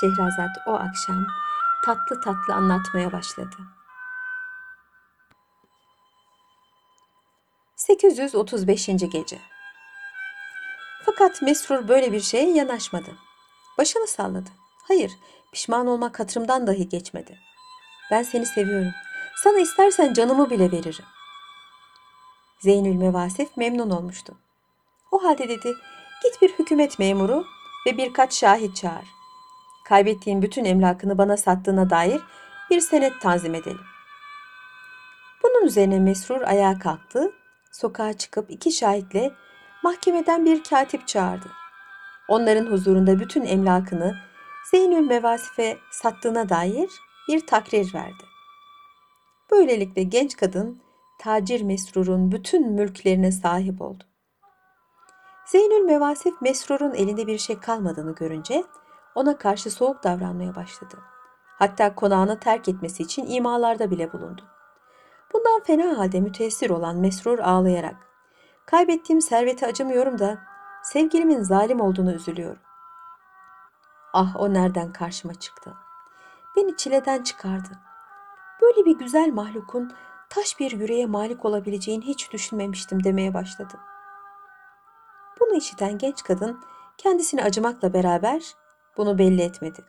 Şehrazat 0.00 0.56
o 0.66 0.72
akşam 0.74 1.26
tatlı 1.84 2.20
tatlı 2.20 2.54
anlatmaya 2.54 3.12
başladı. 3.12 3.56
835. 7.76 8.86
gece. 8.86 9.38
Fakat 11.04 11.42
Mesrur 11.42 11.88
böyle 11.88 12.12
bir 12.12 12.20
şeye 12.20 12.52
yanaşmadı. 12.52 13.10
Başını 13.78 14.06
salladı. 14.06 14.50
Hayır, 14.88 15.12
pişman 15.52 15.86
olmak 15.86 16.20
hatırımdan 16.20 16.66
dahi 16.66 16.88
geçmedi. 16.88 17.38
Ben 18.10 18.22
seni 18.22 18.46
seviyorum. 18.46 18.92
Sana 19.36 19.58
istersen 19.58 20.12
canımı 20.12 20.50
bile 20.50 20.72
veririm. 20.72 21.04
Zeynül 22.60 22.94
Mevasif 22.94 23.56
memnun 23.56 23.90
olmuştu. 23.90 24.34
O 25.10 25.24
halde 25.24 25.48
dedi, 25.48 25.74
git 26.22 26.42
bir 26.42 26.52
hükümet 26.58 26.98
memuru 26.98 27.46
ve 27.86 27.96
birkaç 27.96 28.34
şahit 28.34 28.76
çağır. 28.76 29.13
Kaybettiğin 29.84 30.42
bütün 30.42 30.64
emlakını 30.64 31.18
bana 31.18 31.36
sattığına 31.36 31.90
dair 31.90 32.20
bir 32.70 32.80
senet 32.80 33.20
tanzim 33.20 33.54
edelim. 33.54 33.80
Bunun 35.42 35.66
üzerine 35.66 36.00
Mesrur 36.00 36.40
ayağa 36.40 36.78
kalktı, 36.78 37.32
sokağa 37.72 38.12
çıkıp 38.12 38.50
iki 38.50 38.72
şahitle 38.72 39.32
mahkemeden 39.82 40.44
bir 40.44 40.64
katip 40.64 41.08
çağırdı. 41.08 41.50
Onların 42.28 42.66
huzurunda 42.66 43.20
bütün 43.20 43.44
emlakını 43.44 44.16
Zeynül 44.70 45.06
Mevasif'e 45.06 45.78
sattığına 45.90 46.48
dair 46.48 46.90
bir 47.28 47.46
takrir 47.46 47.94
verdi. 47.94 48.24
Böylelikle 49.50 50.02
genç 50.02 50.36
kadın 50.36 50.82
tacir 51.18 51.62
Mesrur'un 51.62 52.32
bütün 52.32 52.72
mülklerine 52.72 53.32
sahip 53.32 53.82
oldu. 53.82 54.04
Zeynül 55.46 55.84
Mevasif 55.84 56.34
Mesrur'un 56.42 56.94
elinde 56.94 57.26
bir 57.26 57.38
şey 57.38 57.58
kalmadığını 57.58 58.14
görünce 58.14 58.64
ona 59.14 59.38
karşı 59.38 59.70
soğuk 59.70 60.04
davranmaya 60.04 60.54
başladı. 60.54 60.96
Hatta 61.58 61.94
konağını 61.94 62.40
terk 62.40 62.68
etmesi 62.68 63.02
için 63.02 63.26
imalarda 63.26 63.90
bile 63.90 64.12
bulundu. 64.12 64.42
Bundan 65.32 65.62
fena 65.62 65.98
halde 65.98 66.20
müteessir 66.20 66.70
olan 66.70 66.96
Mesrur 66.96 67.38
ağlayarak 67.38 67.96
Kaybettiğim 68.66 69.20
servete 69.20 69.66
acımıyorum 69.66 70.18
da 70.18 70.38
sevgilimin 70.82 71.42
zalim 71.42 71.80
olduğunu 71.80 72.12
üzülüyorum. 72.12 72.62
Ah 74.12 74.36
o 74.38 74.54
nereden 74.54 74.92
karşıma 74.92 75.34
çıktı. 75.34 75.74
Beni 76.56 76.76
çileden 76.76 77.22
çıkardı. 77.22 77.68
Böyle 78.62 78.84
bir 78.84 78.98
güzel 78.98 79.32
mahlukun 79.32 79.92
taş 80.30 80.60
bir 80.60 80.70
yüreğe 80.70 81.06
malik 81.06 81.44
olabileceğini 81.44 82.04
hiç 82.06 82.32
düşünmemiştim 82.32 83.04
demeye 83.04 83.34
başladı. 83.34 83.74
Bunu 85.40 85.54
işiten 85.54 85.98
genç 85.98 86.22
kadın 86.22 86.60
kendisini 86.98 87.42
acımakla 87.42 87.92
beraber 87.92 88.54
bunu 88.96 89.18
belli 89.18 89.42
etmedi. 89.42 89.80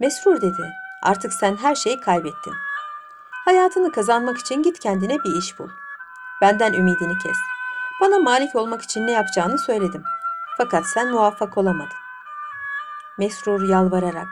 Mesrur 0.00 0.40
dedi, 0.40 0.72
artık 1.02 1.32
sen 1.32 1.56
her 1.56 1.74
şeyi 1.74 2.00
kaybettin. 2.00 2.54
Hayatını 3.44 3.92
kazanmak 3.92 4.38
için 4.38 4.62
git 4.62 4.78
kendine 4.78 5.18
bir 5.24 5.36
iş 5.38 5.58
bul. 5.58 5.68
Benden 6.40 6.72
ümidini 6.72 7.18
kes. 7.18 7.36
Bana 8.00 8.18
malik 8.18 8.56
olmak 8.56 8.82
için 8.82 9.06
ne 9.06 9.10
yapacağını 9.10 9.58
söyledim. 9.58 10.04
Fakat 10.58 10.86
sen 10.86 11.10
muvaffak 11.10 11.58
olamadın. 11.58 11.96
Mesrur 13.18 13.68
yalvararak, 13.68 14.28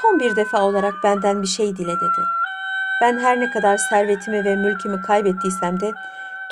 son 0.00 0.20
bir 0.20 0.36
defa 0.36 0.62
olarak 0.62 0.94
benden 1.04 1.42
bir 1.42 1.46
şey 1.46 1.76
dile 1.76 1.96
dedi. 1.96 2.24
Ben 3.00 3.18
her 3.18 3.40
ne 3.40 3.50
kadar 3.50 3.76
servetimi 3.76 4.44
ve 4.44 4.56
mülkümü 4.56 5.02
kaybettiysem 5.02 5.80
de 5.80 5.92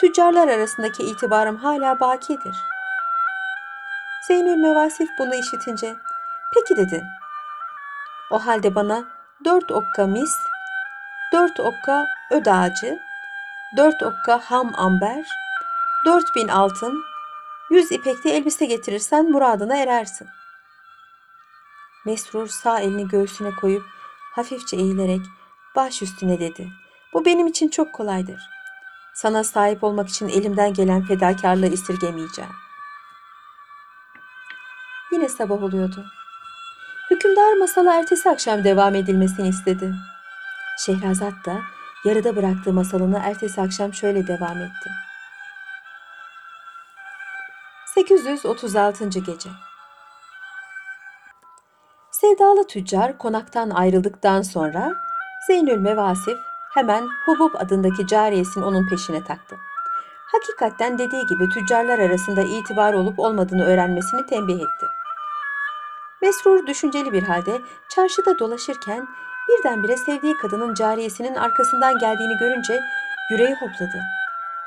tüccarlar 0.01 0.49
arasındaki 0.49 1.03
itibarım 1.03 1.57
hala 1.57 2.01
bakidir. 2.01 2.57
Zeynül 4.27 4.57
Mevasif 4.57 5.09
bunu 5.19 5.35
işitince, 5.35 5.97
peki 6.57 6.77
dedi. 6.77 7.05
O 8.31 8.47
halde 8.47 8.75
bana 8.75 9.05
dört 9.45 9.71
okka 9.71 10.07
mis, 10.07 10.31
dört 11.33 11.61
okka 11.61 12.07
öd 12.31 12.47
ağacı, 12.47 12.99
dört 13.77 14.03
okka 14.03 14.39
ham 14.39 14.73
amber, 14.77 15.27
dört 16.07 16.37
bin 16.37 16.49
altın, 16.49 17.05
yüz 17.71 17.93
ipekli 17.93 18.31
elbise 18.31 18.67
getirirsen 18.67 19.31
muradına 19.31 19.77
erersin. 19.77 20.29
Mesrur 22.07 22.49
sağ 22.49 22.81
elini 22.81 23.09
göğsüne 23.09 23.51
koyup 23.51 23.85
hafifçe 24.35 24.77
eğilerek 24.77 25.21
baş 25.77 26.03
üstüne 26.03 26.41
dedi. 26.41 26.69
Bu 27.13 27.25
benim 27.25 27.47
için 27.47 27.69
çok 27.69 27.93
kolaydır. 27.93 28.41
Sana 29.15 29.45
sahip 29.45 29.85
olmak 29.85 30.09
için 30.09 30.29
elimden 30.29 30.75
gelen 30.75 31.03
fedakarlığı 31.03 31.67
esirgemeyeceğim. 31.67 32.51
Yine 35.13 35.29
sabah 35.29 35.63
oluyordu. 35.63 36.05
Hükümdar 37.11 37.53
masala 37.53 37.95
ertesi 37.95 38.31
akşam 38.31 38.65
devam 38.65 38.95
edilmesini 38.95 39.49
istedi. 39.49 39.95
Şehrazat 40.79 41.33
da 41.47 41.59
yarıda 42.05 42.37
bıraktığı 42.37 42.73
masalını 42.73 43.21
ertesi 43.25 43.61
akşam 43.61 43.95
şöyle 43.95 44.27
devam 44.27 44.59
etti. 44.59 44.91
836. 47.95 49.09
gece. 49.09 49.51
Sevdalı 52.11 52.67
tüccar 52.67 53.19
konaktan 53.19 53.71
ayrıldıktan 53.71 54.43
sonra 54.43 54.93
Zeynül 55.47 55.79
Mevasif 55.79 56.39
hemen 56.75 57.09
Hubub 57.27 57.55
adındaki 57.55 58.07
cariyesini 58.07 58.65
onun 58.65 58.89
peşine 58.89 59.25
taktı. 59.25 59.57
Hakikatten 60.33 60.99
dediği 60.99 61.27
gibi 61.27 61.49
tüccarlar 61.49 61.99
arasında 61.99 62.43
itibar 62.43 62.95
olup 62.95 63.19
olmadığını 63.19 63.65
öğrenmesini 63.65 64.27
tembih 64.27 64.55
etti. 64.55 64.96
Mesrur 66.23 66.67
düşünceli 66.67 67.13
bir 67.13 67.23
halde 67.23 67.61
çarşıda 67.89 68.39
dolaşırken 68.39 69.09
birdenbire 69.49 69.97
sevdiği 69.97 70.37
kadının 70.37 70.75
cariyesinin 70.75 71.35
arkasından 71.35 71.99
geldiğini 71.99 72.37
görünce 72.37 72.81
yüreği 73.31 73.55
hopladı. 73.55 74.01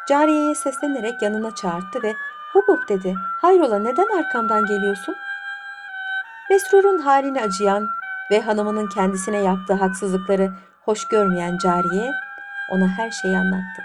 Cariyeye 0.08 0.56
seslenerek 0.56 1.22
yanına 1.22 1.56
çağırdı 1.56 2.04
ve 2.04 2.16
Hubub 2.54 2.90
dedi. 2.90 3.16
Hayrola 3.42 3.80
neden 3.80 4.08
arkamdan 4.08 4.66
geliyorsun? 4.66 5.16
Mesrur'un 6.50 6.98
halini 6.98 7.42
acıyan 7.42 7.88
ve 8.32 8.42
hanımının 8.42 8.90
kendisine 8.90 9.38
yaptığı 9.38 9.74
haksızlıkları 9.74 10.52
hoş 10.86 11.08
görmeyen 11.08 11.58
cariye 11.58 12.12
ona 12.72 12.88
her 12.88 13.12
şeyi 13.12 13.38
anlattı. 13.38 13.82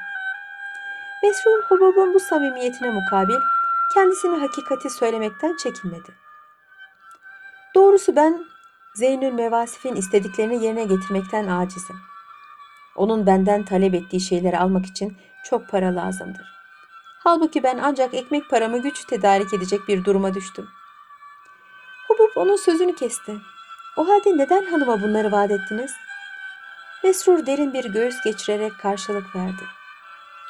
Mesrur 1.23 1.63
Hubub'un 1.69 2.15
bu 2.15 2.21
samimiyetine 2.21 2.91
mukabil 2.91 3.41
kendisine 3.95 4.37
hakikati 4.37 4.91
söylemekten 4.91 5.57
çekinmedi. 5.57 6.24
Doğrusu 7.75 8.17
ben 8.17 8.45
Zeynül 8.95 9.33
Mevasif'in 9.33 9.95
istediklerini 9.95 10.65
yerine 10.65 10.85
getirmekten 10.85 11.47
acizim. 11.47 11.97
Onun 12.97 13.27
benden 13.27 13.65
talep 13.65 13.95
ettiği 13.95 14.21
şeyleri 14.21 14.59
almak 14.59 14.87
için 14.87 15.17
çok 15.45 15.69
para 15.69 15.97
lazımdır. 15.97 16.55
Halbuki 17.25 17.63
ben 17.63 17.79
ancak 17.83 18.15
ekmek 18.15 18.51
paramı 18.51 18.79
güç 18.79 19.05
tedarik 19.05 19.55
edecek 19.55 19.81
bir 19.89 20.05
duruma 20.05 20.35
düştüm. 20.35 20.69
Hubub 22.09 22.37
onun 22.37 22.57
sözünü 22.57 22.95
kesti. 22.95 23.37
O 23.97 24.09
halde 24.09 24.39
neden 24.39 24.65
hanıma 24.65 25.03
bunları 25.03 25.33
vaat 25.33 25.51
ettiniz? 25.51 25.93
Mesrur 27.05 27.47
derin 27.47 27.73
bir 27.73 27.85
göğüs 27.85 28.23
geçirerek 28.25 28.73
karşılık 28.83 29.37
verdi. 29.37 29.63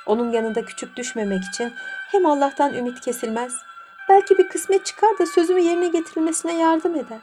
Onun 0.06 0.32
yanında 0.32 0.64
küçük 0.64 0.96
düşmemek 0.96 1.44
için 1.44 1.72
hem 2.10 2.26
Allah'tan 2.26 2.74
ümit 2.74 3.00
kesilmez, 3.00 3.54
belki 4.08 4.38
bir 4.38 4.48
kısmet 4.48 4.86
çıkar 4.86 5.18
da 5.18 5.26
sözümü 5.26 5.60
yerine 5.60 5.88
getirilmesine 5.88 6.54
yardım 6.58 6.94
eder. 6.94 7.20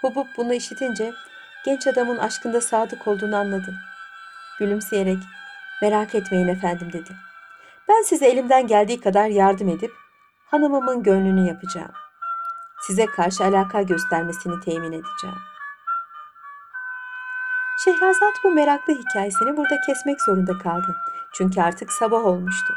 Hubub 0.00 0.26
bunu 0.36 0.54
işitince 0.54 1.12
genç 1.64 1.86
adamın 1.86 2.18
aşkında 2.18 2.60
sadık 2.60 3.08
olduğunu 3.08 3.36
anladı. 3.36 3.74
Gülümseyerek 4.58 5.18
merak 5.82 6.14
etmeyin 6.14 6.48
efendim 6.48 6.92
dedi. 6.92 7.10
Ben 7.88 8.02
size 8.02 8.26
elimden 8.26 8.66
geldiği 8.66 9.00
kadar 9.00 9.26
yardım 9.26 9.68
edip 9.68 9.92
hanımımın 10.50 11.02
gönlünü 11.02 11.48
yapacağım. 11.48 11.92
size 12.86 13.06
karşı 13.06 13.44
alaka 13.44 13.82
göstermesini 13.82 14.60
temin 14.60 14.92
edeceğim. 14.92 15.36
Şehrazat 17.84 18.34
bu 18.44 18.50
meraklı 18.50 18.92
hikayesini 18.92 19.56
burada 19.56 19.80
kesmek 19.86 20.22
zorunda 20.22 20.58
kaldı. 20.58 20.96
Çünkü 21.32 21.60
artık 21.60 21.92
sabah 21.92 22.24
olmuştu. 22.24 22.74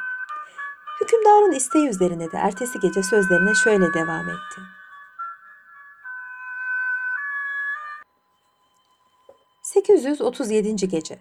Hükümdarın 1.01 1.51
isteği 1.51 1.87
üzerine 1.87 2.31
de 2.31 2.37
ertesi 2.37 2.79
gece 2.79 3.03
sözlerine 3.03 3.55
şöyle 3.55 3.93
devam 3.93 4.29
etti. 4.29 4.61
...837. 9.63 10.85
Gece 10.87 11.19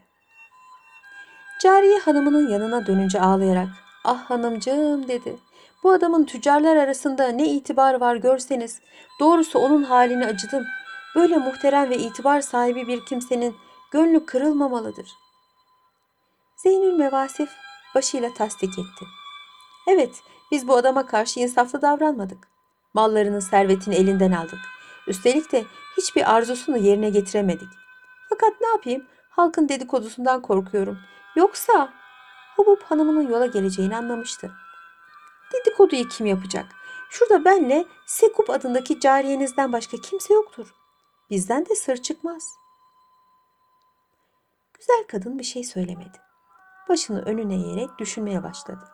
Cariye 1.63 1.99
hanımının 1.99 2.49
yanına 2.49 2.87
dönünce 2.87 3.21
ağlayarak 3.21 3.69
''Ah 4.05 4.31
hanımcığım'' 4.31 5.09
dedi. 5.09 5.37
''Bu 5.83 5.93
adamın 5.93 6.25
tüccarlar 6.25 6.77
arasında 6.77 7.29
ne 7.29 7.49
itibar 7.49 7.95
var 7.95 8.17
görseniz. 8.17 8.81
Doğrusu 9.21 9.59
onun 9.59 9.83
halini 9.83 10.27
acıdım. 10.27 10.65
Böyle 11.15 11.37
muhterem 11.37 11.91
ve 11.91 11.99
itibar 11.99 12.41
sahibi 12.41 12.89
bir 12.89 13.07
kimsenin 13.07 13.57
gönlü 13.91 14.27
kırılmamalıdır.'' 14.27 15.17
Zeynül 16.57 16.93
Mevasif 16.93 17.51
başıyla 17.95 18.35
tasdik 18.35 18.79
etti. 18.79 19.24
Evet, 19.87 20.23
biz 20.51 20.69
bu 20.69 20.77
adama 20.77 21.07
karşı 21.07 21.41
insaflı 21.41 21.83
davranmadık. 21.83 22.49
Mallarını, 22.95 23.43
servetini 23.43 23.95
elinden 23.95 24.33
aldık. 24.33 24.59
Üstelik 25.07 25.53
de 25.53 25.65
hiçbir 25.97 26.35
arzusunu 26.35 26.77
yerine 26.77 27.11
getiremedik. 27.11 27.69
Fakat 28.29 28.61
ne 28.61 28.67
yapayım? 28.67 29.07
Halkın 29.31 29.69
dedikodusundan 29.69 30.43
korkuyorum. 30.43 30.99
Yoksa 31.37 31.93
Hubub 32.57 32.83
hanımının 32.83 33.29
yola 33.29 33.47
geleceğini 33.47 33.97
anlamıştı. 33.97 34.53
Dedikoduyu 35.53 36.09
kim 36.09 36.27
yapacak? 36.27 36.67
Şurada 37.11 37.45
benle 37.45 37.85
Sekup 38.07 38.51
adındaki 38.51 39.01
cariyenizden 39.01 39.73
başka 39.73 39.97
kimse 39.97 40.35
yoktur. 40.35 40.75
Bizden 41.31 41.67
de 41.67 41.75
sır 41.75 41.97
çıkmaz. 41.97 42.55
Güzel 44.79 45.05
kadın 45.09 45.39
bir 45.39 45.45
şey 45.45 45.65
söylemedi. 45.65 46.21
Başını 46.89 47.23
önüne 47.23 47.55
eğerek 47.55 47.99
düşünmeye 47.99 48.43
başladı. 48.43 48.89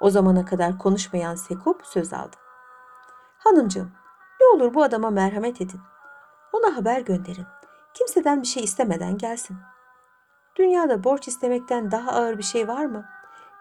O 0.00 0.10
zamana 0.10 0.44
kadar 0.44 0.78
konuşmayan 0.78 1.34
Sekup 1.34 1.86
söz 1.86 2.12
aldı. 2.12 2.36
Hanımcığım, 3.38 3.92
ne 4.40 4.46
olur 4.46 4.74
bu 4.74 4.82
adama 4.82 5.10
merhamet 5.10 5.60
edin. 5.60 5.80
Ona 6.52 6.76
haber 6.76 7.00
gönderin. 7.00 7.46
Kimseden 7.94 8.42
bir 8.42 8.46
şey 8.46 8.64
istemeden 8.64 9.18
gelsin. 9.18 9.56
Dünyada 10.56 11.04
borç 11.04 11.28
istemekten 11.28 11.90
daha 11.90 12.10
ağır 12.10 12.38
bir 12.38 12.42
şey 12.42 12.68
var 12.68 12.84
mı? 12.84 13.04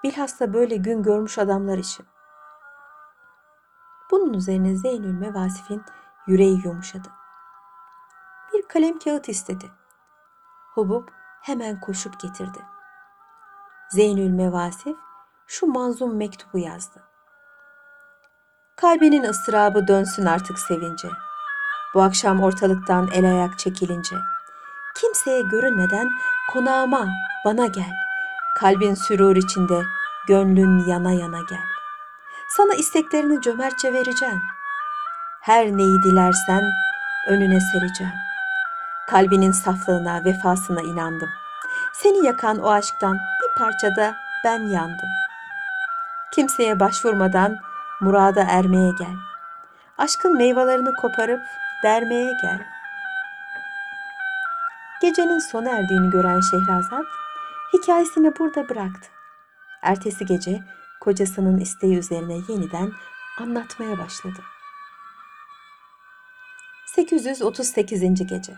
Bilhassa 0.03 0.53
böyle 0.53 0.75
gün 0.75 1.03
görmüş 1.03 1.37
adamlar 1.37 1.77
için. 1.77 2.05
Bunun 4.11 4.33
üzerine 4.33 4.75
Zeynül 4.75 5.13
Mevasif'in 5.13 5.83
yüreği 6.27 6.61
yumuşadı. 6.65 7.07
Bir 8.53 8.67
kalem 8.67 8.99
kağıt 8.99 9.29
istedi. 9.29 9.71
Hubub 10.73 11.07
hemen 11.41 11.79
koşup 11.79 12.19
getirdi. 12.19 12.59
Zeynül 13.89 14.29
Mevasif 14.29 14.97
şu 15.47 15.67
manzum 15.67 16.17
mektubu 16.17 16.57
yazdı. 16.57 17.03
Kalbinin 18.75 19.23
ıstırabı 19.23 19.87
dönsün 19.87 20.25
artık 20.25 20.59
sevince. 20.59 21.07
Bu 21.93 22.01
akşam 22.01 22.43
ortalıktan 22.43 23.09
el 23.13 23.25
ayak 23.25 23.59
çekilince. 23.59 24.15
Kimseye 24.95 25.41
görünmeden 25.41 26.09
konağıma 26.53 27.07
bana 27.45 27.65
gel. 27.65 27.93
Kalbin 28.59 28.93
sürur 28.93 29.35
içinde, 29.35 29.83
gönlün 30.27 30.85
yana 30.87 31.11
yana 31.11 31.39
gel. 31.49 31.65
Sana 32.49 32.73
isteklerini 32.73 33.41
cömertçe 33.41 33.93
vereceğim. 33.93 34.41
Her 35.41 35.65
neyi 35.65 36.03
dilersen 36.03 36.63
önüne 37.27 37.59
sereceğim. 37.59 38.13
Kalbinin 39.07 39.51
saflığına, 39.51 40.25
vefasına 40.25 40.81
inandım. 40.81 41.29
Seni 41.93 42.25
yakan 42.25 42.57
o 42.57 42.69
aşktan 42.69 43.13
bir 43.13 43.59
parçada 43.59 44.15
ben 44.43 44.59
yandım. 44.59 45.09
Kimseye 46.35 46.79
başvurmadan 46.79 47.57
murada 48.01 48.43
ermeye 48.49 48.91
gel. 48.99 49.15
Aşkın 49.97 50.37
meyvelerini 50.37 50.93
koparıp 51.01 51.41
dermeye 51.83 52.31
gel. 52.41 52.65
Gecenin 55.01 55.39
sona 55.39 55.69
erdiğini 55.69 56.09
gören 56.09 56.41
Şehrazat 56.51 57.05
hikayesini 57.73 58.37
burada 58.39 58.69
bıraktı. 58.69 59.09
Ertesi 59.81 60.25
gece 60.25 60.63
kocasının 61.01 61.57
isteği 61.57 61.97
üzerine 61.97 62.37
yeniden 62.49 62.91
anlatmaya 63.39 63.97
başladı. 63.97 64.39
838. 66.85 68.27
Gece 68.27 68.53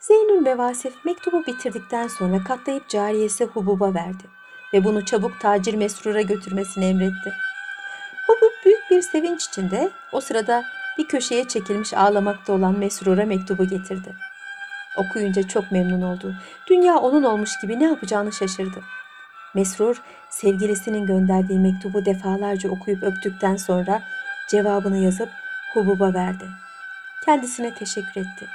Zeynül 0.00 0.42
Mevasif 0.42 1.04
mektubu 1.04 1.46
bitirdikten 1.46 2.08
sonra 2.08 2.44
katlayıp 2.44 2.88
cariyesi 2.88 3.44
Hubub'a 3.44 3.94
verdi 3.94 4.39
ve 4.72 4.84
bunu 4.84 5.04
çabuk 5.04 5.40
tacir 5.40 5.74
Mesrur'a 5.74 6.22
götürmesini 6.22 6.84
emretti. 6.84 7.32
Hubub 8.26 8.64
büyük 8.64 8.90
bir 8.90 9.02
sevinç 9.02 9.44
içinde 9.44 9.90
o 10.12 10.20
sırada 10.20 10.64
bir 10.98 11.08
köşeye 11.08 11.48
çekilmiş 11.48 11.94
ağlamakta 11.94 12.52
olan 12.52 12.78
Mesrur'a 12.78 13.24
mektubu 13.24 13.64
getirdi. 13.68 14.14
Okuyunca 14.96 15.48
çok 15.48 15.72
memnun 15.72 16.02
oldu. 16.02 16.34
Dünya 16.66 16.96
onun 16.96 17.22
olmuş 17.22 17.50
gibi 17.62 17.80
ne 17.80 17.84
yapacağını 17.84 18.32
şaşırdı. 18.32 18.80
Mesrur 19.54 20.02
sevgilisinin 20.30 21.06
gönderdiği 21.06 21.58
mektubu 21.58 22.04
defalarca 22.04 22.70
okuyup 22.70 23.02
öptükten 23.02 23.56
sonra 23.56 24.02
cevabını 24.48 24.98
yazıp 24.98 25.28
Hubub'a 25.74 26.14
verdi. 26.14 26.44
Kendisine 27.24 27.74
teşekkür 27.74 28.20
etti. 28.20 28.46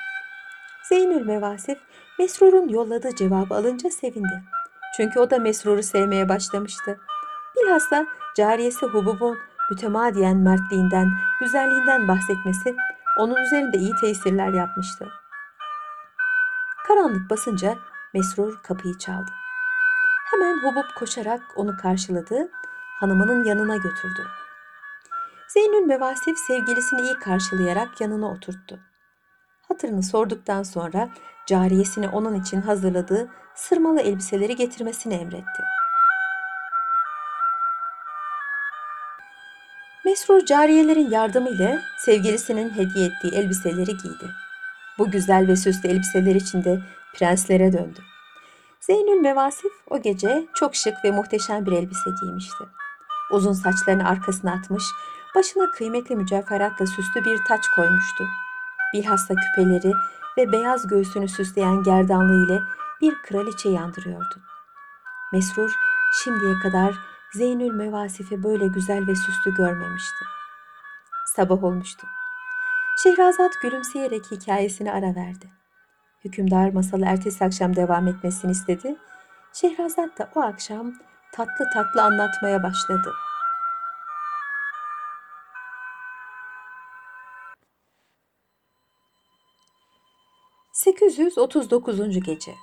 Zeynül 0.83 1.25
Mevasif 1.25 1.77
Mesrur'un 2.19 2.69
yolladığı 2.69 3.15
cevabı 3.15 3.55
alınca 3.55 3.89
sevindi. 3.89 4.54
Çünkü 4.97 5.19
o 5.19 5.29
da 5.29 5.39
Mesrur'u 5.39 5.83
sevmeye 5.83 6.29
başlamıştı. 6.29 6.99
Bilhassa 7.55 8.05
cariyesi 8.35 8.85
Hubub'un 8.85 9.37
mütemadiyen 9.71 10.37
mertliğinden, 10.37 11.09
güzelliğinden 11.39 12.07
bahsetmesi 12.07 12.75
onun 13.19 13.35
üzerinde 13.35 13.77
iyi 13.77 13.95
tesirler 14.01 14.53
yapmıştı. 14.53 15.07
Karanlık 16.87 17.29
basınca 17.29 17.75
Mesrur 18.13 18.63
kapıyı 18.63 18.97
çaldı. 18.97 19.31
Hemen 20.31 20.63
Hubub 20.63 20.95
koşarak 20.99 21.41
onu 21.55 21.77
karşıladı, 21.77 22.51
hanımının 22.99 23.43
yanına 23.43 23.75
götürdü. 23.75 24.27
Zeynül 25.47 25.85
Mevasif 25.85 26.37
sevgilisini 26.37 27.01
iyi 27.01 27.13
karşılayarak 27.13 28.01
yanına 28.01 28.31
oturttu. 28.31 28.79
Hatırını 29.75 30.03
sorduktan 30.03 30.63
sonra 30.63 31.09
cariyesine 31.45 32.09
onun 32.09 32.41
için 32.41 32.61
hazırladığı 32.61 33.29
sırmalı 33.55 34.01
elbiseleri 34.01 34.55
getirmesini 34.55 35.13
emretti. 35.13 35.63
Mesrur 40.05 40.45
cariyelerin 40.45 41.11
yardımıyla 41.11 41.81
sevgilisinin 42.05 42.69
hediye 42.69 43.05
ettiği 43.05 43.35
elbiseleri 43.35 43.97
giydi. 43.97 44.29
Bu 44.97 45.11
güzel 45.11 45.47
ve 45.47 45.55
süslü 45.55 45.89
elbiseler 45.89 46.35
içinde 46.35 46.79
prenslere 47.15 47.73
döndü. 47.73 47.99
Zeynül 48.79 49.21
Mevasif 49.21 49.71
o 49.89 50.01
gece 50.01 50.45
çok 50.53 50.75
şık 50.75 51.05
ve 51.05 51.11
muhteşem 51.11 51.65
bir 51.65 51.71
elbise 51.71 52.09
giymişti. 52.21 52.63
Uzun 53.31 53.53
saçlarını 53.53 54.09
arkasına 54.09 54.51
atmış, 54.51 54.83
başına 55.35 55.71
kıymetli 55.71 56.15
mücevheratla 56.15 56.85
süslü 56.85 57.25
bir 57.25 57.37
taç 57.47 57.67
koymuştu. 57.75 58.25
Bilhassa 58.95 59.33
küpeleri 59.35 59.93
ve 60.37 60.51
beyaz 60.51 60.87
göğsünü 60.87 61.27
süsleyen 61.27 61.83
gerdanlığı 61.83 62.45
ile 62.45 62.61
bir 63.01 63.15
kraliçe 63.21 63.79
andırıyordu. 63.79 64.35
Mesrur 65.33 65.71
şimdiye 66.23 66.59
kadar 66.59 66.95
Zeynül 67.33 67.71
Mevasif'i 67.71 68.43
böyle 68.43 68.67
güzel 68.67 69.07
ve 69.07 69.15
süslü 69.15 69.53
görmemişti. 69.53 70.25
Sabah 71.35 71.63
olmuştu. 71.63 72.07
Şehrazat 73.03 73.51
gülümseyerek 73.61 74.31
hikayesine 74.31 74.91
ara 74.91 75.15
verdi. 75.15 75.49
Hükümdar 76.25 76.69
masalı 76.69 77.05
ertesi 77.05 77.45
akşam 77.45 77.75
devam 77.75 78.07
etmesini 78.07 78.51
istedi. 78.51 78.95
Şehrazat 79.53 80.19
da 80.19 80.29
o 80.35 80.41
akşam 80.41 80.93
tatlı 81.33 81.65
tatlı 81.73 82.03
anlatmaya 82.03 82.63
başladı. 82.63 83.13
...839. 91.05 92.19
Gece 92.19 92.55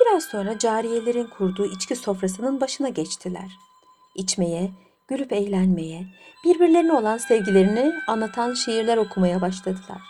Biraz 0.00 0.24
sonra 0.24 0.58
cariyelerin 0.58 1.26
kurduğu 1.26 1.66
içki 1.66 1.96
sofrasının 1.96 2.60
başına 2.60 2.88
geçtiler. 2.88 3.58
İçmeye, 4.14 4.70
gülüp 5.08 5.32
eğlenmeye, 5.32 6.06
birbirlerine 6.44 6.92
olan 6.92 7.18
sevgilerini 7.18 7.92
anlatan 8.06 8.54
şiirler 8.54 8.96
okumaya 8.96 9.40
başladılar. 9.40 10.00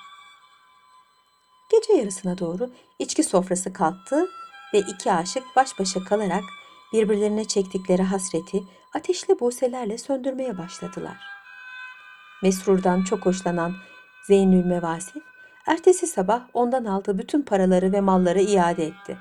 Gece 1.70 1.92
yarısına 1.92 2.38
doğru 2.38 2.70
içki 2.98 3.22
sofrası 3.22 3.72
kalktı 3.72 4.28
ve 4.74 4.78
iki 4.78 5.12
aşık 5.12 5.44
baş 5.56 5.78
başa 5.78 6.04
kalarak 6.04 6.44
birbirlerine 6.92 7.44
çektikleri 7.44 8.02
hasreti 8.02 8.62
ateşli 8.94 9.40
buselerle 9.40 9.98
söndürmeye 9.98 10.58
başladılar. 10.58 11.16
Mesrur'dan 12.42 13.04
çok 13.04 13.26
hoşlanan 13.26 13.74
Zeynül 14.26 14.64
Mevasif, 14.64 15.22
ertesi 15.66 16.06
sabah 16.06 16.42
ondan 16.54 16.84
aldığı 16.84 17.18
bütün 17.18 17.42
paraları 17.42 17.92
ve 17.92 18.00
malları 18.00 18.40
iade 18.40 18.86
etti. 18.86 19.18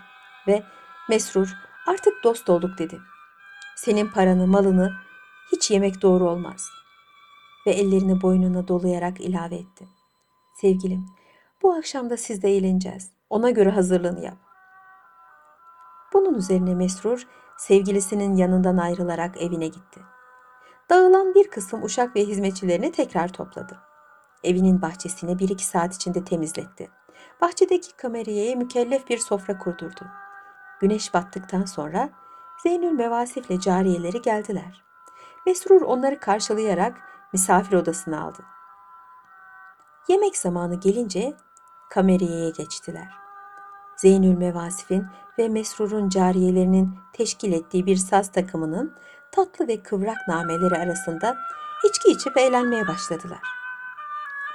Ve 0.47 0.63
Mesrur 1.09 1.53
artık 1.87 2.23
dost 2.23 2.49
olduk 2.49 2.77
dedi. 2.77 2.99
Senin 3.75 4.07
paranı, 4.07 4.47
malını 4.47 4.91
hiç 5.51 5.71
yemek 5.71 6.01
doğru 6.01 6.29
olmaz. 6.29 6.69
Ve 7.67 7.71
ellerini 7.71 8.21
boynuna 8.21 8.67
dolayarak 8.67 9.21
ilave 9.21 9.55
etti. 9.55 9.87
Sevgilim, 10.61 11.05
bu 11.61 11.73
akşam 11.73 12.09
da 12.09 12.17
siz 12.17 12.41
de 12.41 12.49
eğleneceğiz. 12.49 13.11
Ona 13.29 13.49
göre 13.49 13.69
hazırlığını 13.69 14.25
yap. 14.25 14.37
Bunun 16.13 16.33
üzerine 16.33 16.75
Mesrur 16.75 17.27
sevgilisinin 17.57 18.35
yanından 18.35 18.77
ayrılarak 18.77 19.41
evine 19.41 19.67
gitti. 19.67 20.01
Dağılan 20.89 21.35
bir 21.35 21.49
kısım 21.49 21.83
uşak 21.83 22.15
ve 22.15 22.25
hizmetçilerini 22.25 22.91
tekrar 22.91 23.33
topladı. 23.33 23.90
Evinin 24.43 24.81
bahçesini 24.81 25.39
bir 25.39 25.49
iki 25.49 25.65
saat 25.65 25.95
içinde 25.95 26.23
temizletti. 26.23 26.89
Bahçedeki 27.41 27.97
kameraya 27.97 28.55
mükellef 28.55 29.09
bir 29.09 29.17
sofra 29.17 29.57
kurdurdu. 29.57 30.07
Güneş 30.79 31.13
battıktan 31.13 31.65
sonra 31.65 32.09
Zeynül 32.63 32.91
Mevasif'le 32.91 33.61
cariyeleri 33.61 34.21
geldiler. 34.21 34.83
Mesrur 35.45 35.81
onları 35.81 36.19
karşılayarak 36.19 36.97
misafir 37.33 37.73
odasına 37.73 38.23
aldı. 38.23 38.43
Yemek 40.07 40.37
zamanı 40.37 40.79
gelince 40.79 41.33
kameriyeye 41.89 42.49
geçtiler. 42.49 43.09
Zeynül 43.97 44.37
Mevasif'in 44.37 45.05
ve 45.39 45.49
Mesrur'un 45.49 46.09
cariyelerinin 46.09 46.99
teşkil 47.13 47.53
ettiği 47.53 47.85
bir 47.85 47.95
saz 47.95 48.31
takımının 48.31 48.95
tatlı 49.31 49.67
ve 49.67 49.83
kıvrak 49.83 50.27
nameleri 50.27 50.75
arasında 50.75 51.37
içki 51.89 52.11
içip 52.11 52.37
eğlenmeye 52.37 52.87
başladılar. 52.87 53.60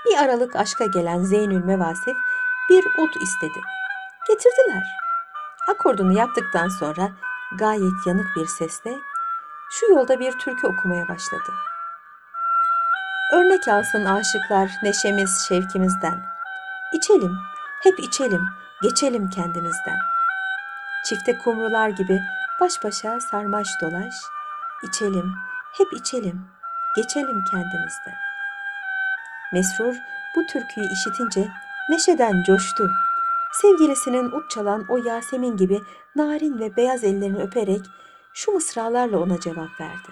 Bir 0.07 0.16
aralık 0.16 0.57
aşka 0.57 0.87
gelen 0.87 1.23
Zeynül 1.23 1.64
Mevasif 1.64 2.16
bir 2.71 2.85
ut 2.85 3.16
istedi. 3.23 3.61
Getirdiler. 4.29 4.83
Akordunu 5.69 6.19
yaptıktan 6.19 6.69
sonra 6.69 7.11
gayet 7.59 8.07
yanık 8.07 8.27
bir 8.37 8.47
sesle 8.47 8.99
şu 9.71 9.87
yolda 9.87 10.21
bir 10.21 10.33
türkü 10.33 10.66
okumaya 10.66 11.09
başladı. 11.09 11.53
Örnek 13.33 13.69
alsın 13.69 14.05
aşıklar 14.05 14.71
neşemiz 14.83 15.47
şevkimizden. 15.49 16.27
İçelim, 16.92 17.37
hep 17.83 18.01
içelim, 18.01 18.42
geçelim 18.83 19.31
kendimizden. 19.31 19.99
Çifte 21.05 21.38
kumrular 21.38 21.88
gibi 21.88 22.21
baş 22.61 22.85
başa 22.85 23.21
sarmaş 23.21 23.69
dolaş, 23.83 24.14
içelim, 24.83 25.35
hep 25.79 25.92
içelim, 25.92 26.51
geçelim 26.97 27.45
kendimizden. 27.51 28.26
Mesrur 29.57 29.95
bu 30.37 30.47
türküyü 30.47 30.87
işitince 30.92 31.49
neşeden 31.90 32.42
coştu. 32.42 32.90
Sevgilisinin 33.53 34.25
ut 34.25 34.51
çalan 34.51 34.87
o 34.88 34.97
Yasemin 34.97 35.57
gibi 35.57 35.81
narin 36.16 36.59
ve 36.59 36.77
beyaz 36.77 37.05
ellerini 37.05 37.42
öperek 37.42 37.81
şu 38.35 38.53
mısralarla 38.53 39.19
ona 39.19 39.40
cevap 39.40 39.81
verdi. 39.81 40.09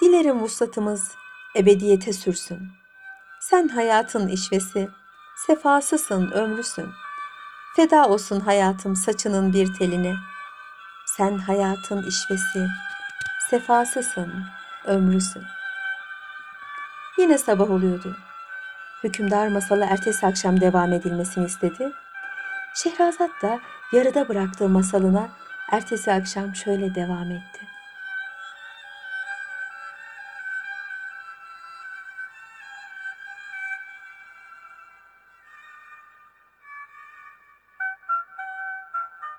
Dilerim 0.00 0.40
vuslatımız 0.40 1.12
ebediyete 1.56 2.12
sürsün. 2.12 2.68
Sen 3.40 3.68
hayatın 3.68 4.28
işvesi, 4.28 4.88
sefasısın 5.46 6.30
ömrüsün. 6.30 6.90
Feda 7.76 8.08
olsun 8.08 8.40
hayatım 8.40 8.96
saçının 8.96 9.52
bir 9.52 9.74
teline. 9.74 10.14
Sen 11.06 11.38
hayatın 11.38 12.02
işvesi, 12.02 12.66
sefasısın 13.50 14.32
ömrüsün. 14.84 15.42
Yine 17.22 17.38
sabah 17.38 17.70
oluyordu. 17.70 18.16
Hükümdar 19.04 19.48
masalı 19.48 19.84
ertesi 19.84 20.26
akşam 20.26 20.60
devam 20.60 20.92
edilmesini 20.92 21.46
istedi. 21.46 21.92
Şehrazat 22.74 23.30
da 23.42 23.60
yarıda 23.92 24.28
bıraktığı 24.28 24.68
masalına 24.68 25.28
ertesi 25.70 26.12
akşam 26.12 26.54
şöyle 26.54 26.94
devam 26.94 27.30
etti. 27.30 27.71